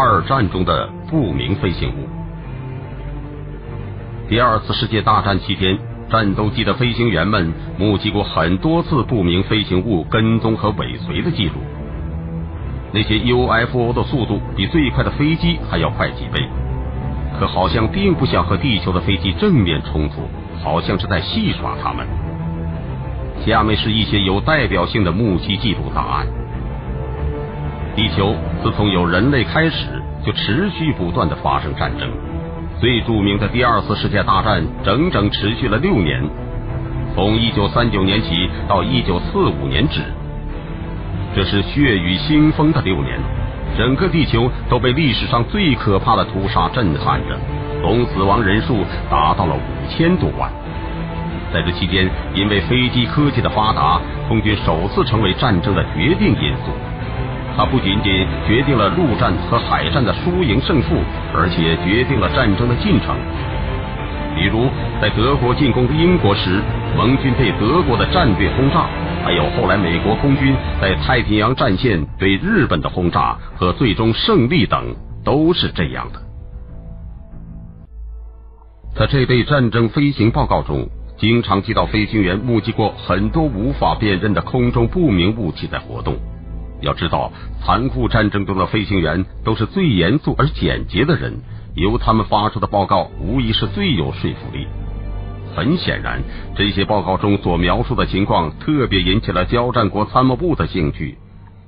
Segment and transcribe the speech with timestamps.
[0.00, 2.08] 二战中的不明飞行物。
[4.28, 5.76] 第二次世界大战期间，
[6.08, 11.54] 战斗机的飞行员们目击过很多次不明飞行物跟踪和尾随的记录。
[12.92, 16.48] 那些 UFO 的速度比最快的飞机还要快几倍，
[17.40, 20.28] 可好像并不想和地球的飞机正面冲突，
[20.62, 22.06] 好像是在戏耍他们。
[23.44, 26.28] 下面是一些有代表性的目击记录档案：
[27.98, 29.88] 地球自从有人类开始，
[30.24, 32.08] 就持续不断的发生战争。
[32.78, 36.22] 最著名的第二次世界大战整整持续了六年，
[37.16, 40.00] 从一九三九年起到一九四五年止。
[41.34, 43.18] 这是血雨腥风的六年，
[43.76, 47.36] 整个地球都被历史上最可怕的屠杀震撼着，
[47.82, 50.48] 总死亡人数达到了五千多万。
[51.52, 56.70] 在这期间，因为飞机科技的发达，空军首次成为战争的决定因素。
[57.58, 60.94] 它不仅仅决定了陆战和海战的输赢胜负，
[61.34, 63.16] 而且决定了战争的进程。
[64.36, 64.70] 比如，
[65.02, 66.62] 在德国进攻英国时，
[66.96, 68.86] 盟军对德国的战略轰炸。
[69.24, 76.20] 还有后来美国空军在太平洋战线对日本的轰炸和最终胜利等都是这样的。
[78.94, 86.14] 在这类战争飞行报告中，经常提到飞行员目击过很多无法辨认的空中不明物体在活动。
[86.80, 87.32] 要知道，
[87.64, 91.40] 残酷战争中的飞行员都是最严肃而简洁的人，
[91.74, 94.66] 由他们发出的报告无疑是最有说服力。
[95.56, 96.22] 很显然，
[96.54, 101.18] 这些报告中所描述的情况特别引起了交战国参谋部的兴趣，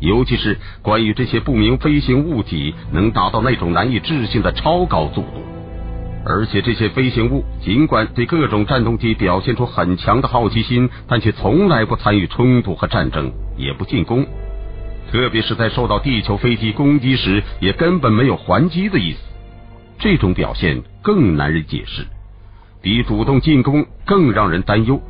[0.00, 5.28] 尤其是关于这些不明飞行物体能达到那种难以置信的超高速度。
[6.24, 14.26] 而且，这些飞行物尽管对各种战斗机表现出很强的好奇心，但却从来不参与冲突和战争，也不进攻。
[15.10, 19.18] 特别是在受到地球飞机攻击时，也根本没有还击的意思。
[19.98, 22.06] 这种表现更难以解释。
[22.82, 25.00] 比主动进攻更让人担忧，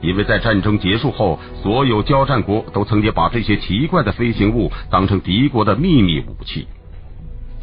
[0.00, 6.66] 因为在战争结束后，所有交战国都曾经把这些奇怪的飞行物当成敌国的秘密武器。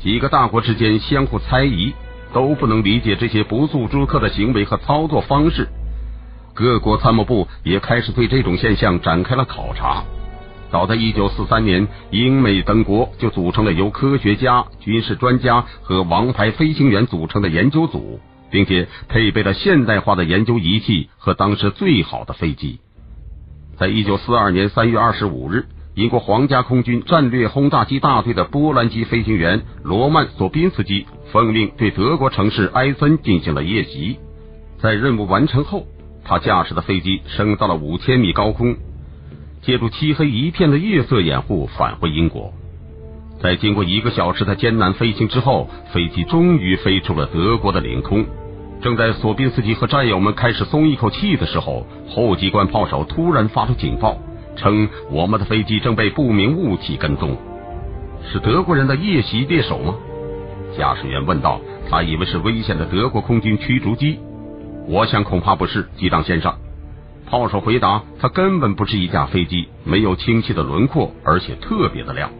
[0.01, 1.93] 几个大国之间相互猜疑，
[2.31, 5.67] 都不能理解这些不速之客的行为和操作方式。
[6.53, 10.03] 各国参谋部也开始对这种现象展开了考察。
[10.71, 18.19] 早在一九四三年，英美等国就组成了由科学家、军事专家和王牌飞行员组成的研究组。
[18.51, 22.79] 并且配备了现代化的研究仪器和当时最好的飞机。
[23.77, 34.17] 在一九四二年三月二十五日，英国皇家空军战略轰炸机大队的波兰籍飞行员罗曼·索宾斯基奉命对德国城市埃森进行了夜袭。
[34.79, 35.85] 在任务完成后，
[36.23, 38.75] 他驾驶的飞机升到了五千米高空，
[39.61, 42.53] 借助漆黑一片的夜色掩护返回英国。
[43.41, 48.25] 在经过一个小时的艰难飞行之后，飞机终于飞出了德国的领空。
[48.81, 54.17] 正在索宾斯基和战友们开始松一口气的时候，后机关炮手突然发出警报，
[54.55, 57.37] 称我们的飞机正被不明物体跟踪。
[58.29, 59.95] 是德国人的夜袭猎手吗？
[60.77, 61.59] 驾驶员问道。
[61.91, 64.19] 他以为是危险的德国空军驱逐机。
[64.87, 66.53] 我想恐怕不是，机长先生。
[67.29, 68.01] 炮手回答。
[68.19, 72.31] 它根本不是一架飞机，没有清晰的轮廓，而且特别的亮。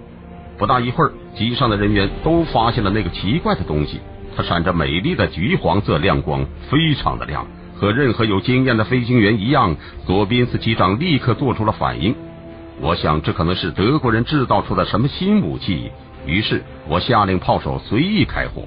[0.58, 4.00] 不大一会儿，机上的人员都发现了那个奇怪的东西。
[4.36, 7.46] 它闪着美丽的橘黄色亮光，非常的亮。
[7.76, 12.14] 和任何有经验的飞行员一样，索宾斯机长立刻做出了反应。
[12.82, 15.92] 我想这可能是德国人制造出的什么新武器。
[16.26, 18.64] 于是我下令炮手随意开火。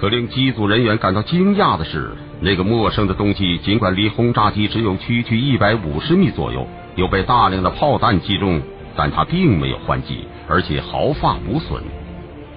[0.00, 6.66] 可令机组人员感到惊讶的是，那个陌生的东西尽管离轰炸机只有区区一百五十米左右，
[6.96, 8.62] 又被大量的炮弹击中，
[8.96, 11.82] 但它并没有还击，而且毫发无损。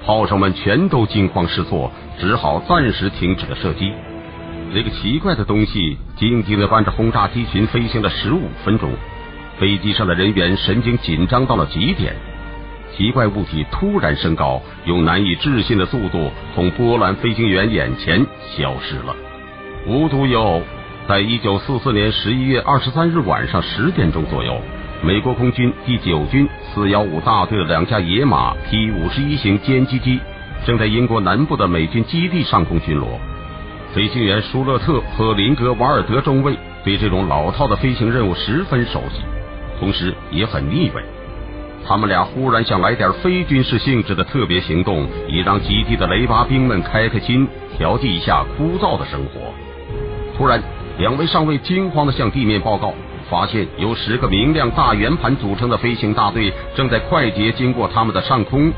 [0.05, 3.91] 炮手们全都惊慌失措，只好暂时停止了射击。
[4.73, 8.89] 那个奇怪的东西静静的伴着轰炸机群飞行了十五分钟，
[9.59, 12.15] 飞机上的人员神经紧张到了极点。
[12.95, 18.25] 奇怪物体突然升高，用难以置信的速度从波兰飞行员眼前
[18.55, 19.15] 消失了。
[19.87, 20.61] 无独有偶，
[21.07, 24.61] 在一九四四年十一月二十三日晚上十点钟左右。
[25.01, 30.19] 美国空军第九军四幺五大队的两架野马 T 五十一型歼击机
[30.65, 33.05] 正在英国南部的美军基地上空巡逻。
[33.93, 39.21] 飞行员舒勒特和林格瓦尔德中尉对这种老套的飞行任务十分熟悉，
[39.79, 41.03] 同时也很腻味。
[41.87, 47.47] 他们俩忽然想来点非军事性质的特别行动，以让基地的雷巴兵们开开心，
[47.77, 49.53] 调剂一下枯燥的生活。
[50.37, 50.61] 突然，
[50.97, 52.93] 两位上尉惊慌的向地面报告。
[53.29, 58.71] 发现由十个明亮大圆盘组成的飞行大队正在快捷经过他们的上空，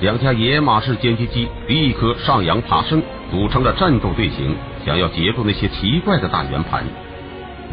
[0.00, 4.54] 两架野马式歼击机立刻上扬爬升，组成了战斗队形，
[4.86, 6.84] 想要截住那些奇怪的大圆盘。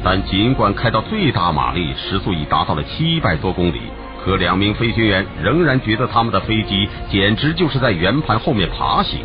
[0.03, 3.79] 但尽管开到最大马力，时速已达到了七百多公里，
[4.23, 9.21] 可两名飞行员仍然觉得他们的飞机简直就是在圆盘后面爬行。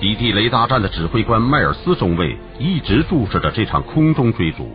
[0.00, 4.72] 基地雷达站的指挥官迈尔斯中尉一直注视着这场空中追逐，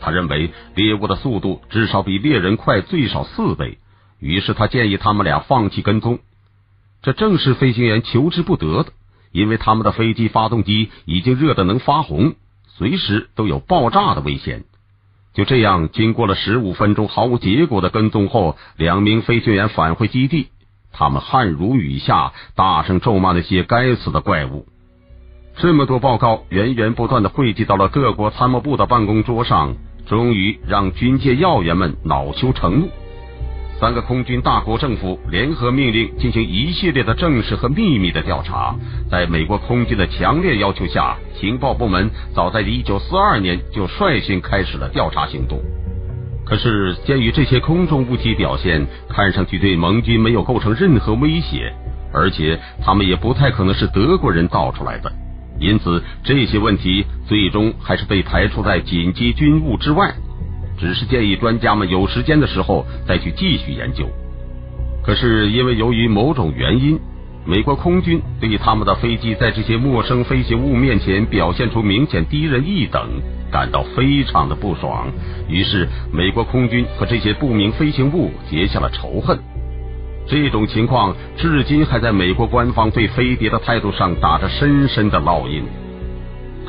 [0.00, 3.78] 他认为猎物的速度至少比猎人快最少四倍，
[4.18, 6.18] 于是他建议他们俩放弃跟踪。
[7.02, 8.92] 这正是飞行员求之不得的，
[9.30, 12.34] 因为他们的飞机发动机已经热得能发红。
[12.66, 14.64] 随时都有爆炸的危险。
[15.32, 20.48] 就这样，经过了十五分钟毫无结果的跟踪后，两名飞行员返回基地。
[20.92, 24.66] 他们汗如雨下，大声咒骂那些该死的怪物。
[25.56, 32.88] 这么多报告源源不断的汇集到了各国参谋部的办公桌上，终于让军界要员们恼羞成怒。
[33.80, 38.76] 三个空军大国政府联合命令进行一系列的正式和秘密的调查，
[39.10, 45.58] 在美国空军的强烈要求下，情报部门早在一九四二年就率先开始了调查行动。
[46.44, 51.72] 可是，鉴于这些空中物体表现看上去对盟军没有构成任何威胁，
[52.12, 55.10] 而且他们也不太可能是德国人造出来的，
[55.58, 60.12] 因此这些问题最终还是被排除在紧急军务之外。
[60.80, 64.08] 只是建议专家们有时间的时候再去继续研究。
[65.04, 66.98] 可是因为由于某种原因，
[67.44, 73.08] 美国空军对他们的飞机在这些陌生飞行物面前表现出明显低人一等
[73.50, 75.08] 感到非常的不爽。
[75.48, 79.38] 于是美国空军和这些不明飞行物结下了仇恨。
[80.26, 85.64] 这种情况至今还在美国官方对飞碟的态度上打着深深的烙印。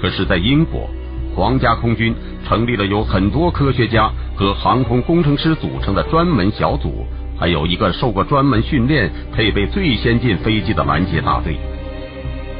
[0.01, 0.89] 可是，在英国。
[1.35, 2.13] 皇家空军
[2.45, 7.05] 成立了由很多科学家和航空工程师组成的专门小组，
[7.39, 11.55] 还有一个受过专门训练、配备最先进飞机的拦截大队。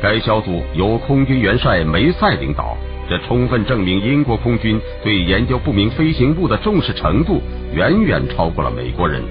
[0.01, 2.75] 该小组由空军元帅梅塞领导，
[3.09, 7.41] 这充分证明英国空军对研究不明飞行物的重视程度
[7.73, 9.21] 远远超过了美国人。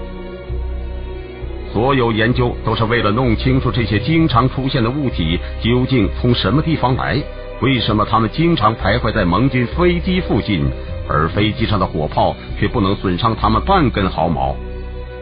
[1.72, 7.20] 所有研究都是为了弄清楚这些经常出现的物体究竟从什么地方来。
[7.60, 10.64] 为什么他们经常徘徊在盟军飞机附近，
[11.08, 14.56] 而飞机上的火炮却不能损伤他们半根毫毛？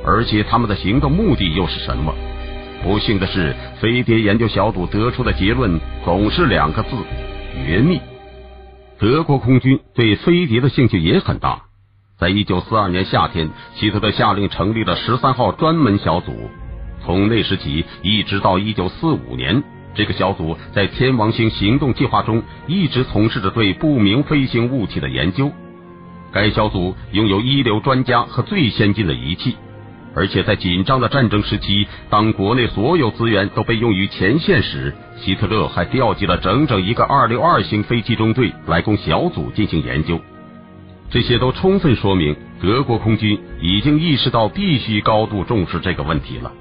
[0.07, 2.15] 而且他们的行动目的又是什么？
[2.85, 6.91] 不幸的是，飞碟研究小组得出的结论总是两个字：
[7.55, 8.01] 绝密。
[9.01, 11.63] 德国空军对飞碟的兴趣也很大。
[12.19, 16.33] 在一九四二年夏天，希特勒下令成立了十三号专门小组。
[17.05, 19.63] 从那时起，一直到一九四五年。
[19.95, 25.51] 这个小组在天王星行动计划中一直从事着对不明飞行物体的研究。
[26.33, 29.57] 该小组拥有一流专家和最先进的仪器，
[30.15, 40.21] 而且在紧张的战争时期，当国内所有资源都被用于前线时，希特勒还调集了整整一个二六二型飞机中队来供小组进行研究。
[41.11, 46.53] 这些都充分说明德国空军已经意识到必须高度重视这个问题了。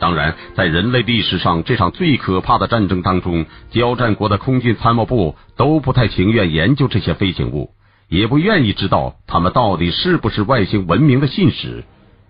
[0.00, 7.70] 当然，在人类历史上这场最可怕的战争当中，交战国的空军参谋部都不太情愿研究这些飞行物，
[8.08, 11.82] 也不愿意知道他们到底是不是外星文明的信使，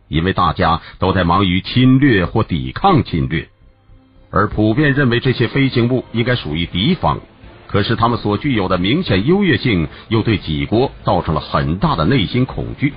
[0.08, 3.48] 因为大家都在忙于侵略或抵抗侵略，
[4.30, 7.20] 而普遍认为这些飞行物应该属于敌方。
[7.66, 12.94] 可是他们所具有的明显优越性，又对几国造成了很大的内心恐惧。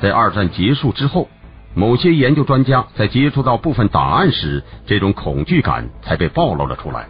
[0.00, 1.28] 在二战结束之后。
[1.74, 7.06] 某些研究专家在接触到部分档案时，这种恐惧感才被暴露了出来。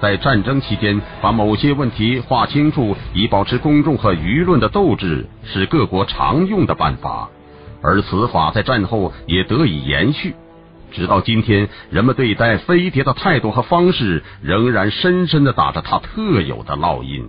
[0.00, 7.30] 在战争期间，把某些问题划清楚，以保持公众和舆论的斗志，是各国常用的办法。
[7.80, 10.34] 而此法在战后也得以延续，
[10.90, 17.28] 直到今天，人们对待飞碟的态度和方式，仍然深深的打着它特有的烙印。